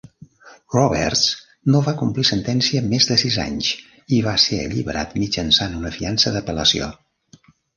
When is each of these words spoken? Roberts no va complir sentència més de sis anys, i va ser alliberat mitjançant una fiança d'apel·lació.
Roberts 0.75 1.21
no 1.73 1.81
va 1.87 1.93
complir 1.99 2.25
sentència 2.31 2.81
més 2.95 3.07
de 3.11 3.19
sis 3.25 3.37
anys, 3.45 3.69
i 4.19 4.23
va 4.31 4.35
ser 4.47 4.63
alliberat 4.63 5.15
mitjançant 5.25 5.77
una 5.83 5.93
fiança 6.01 6.35
d'apel·lació. 6.39 6.91